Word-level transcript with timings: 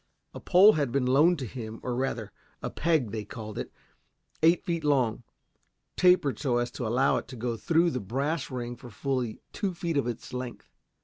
A 0.33 0.39
pole 0.39 0.73
had 0.73 0.91
been 0.91 1.05
loaned 1.05 1.37
to 1.37 1.45
him, 1.45 1.79
or 1.83 1.93
rather 1.95 2.31
a 2.63 2.71
"peg," 2.71 3.11
they 3.11 3.23
called 3.23 3.59
it, 3.59 3.71
eight 4.41 4.65
feet 4.65 4.83
long, 4.83 5.21
tapered 5.95 6.39
so 6.39 6.57
as 6.57 6.71
to 6.71 6.87
allow 6.87 7.17
it 7.17 7.27
to 7.27 7.35
go 7.35 7.55
through 7.55 7.91
the 7.91 7.99
brass 7.99 8.49
ring 8.49 8.75
for 8.75 8.89
fully 8.89 9.41
two 9.53 9.75
feet 9.75 9.97
of 9.97 10.07
its 10.07 10.33
length. 10.33 10.71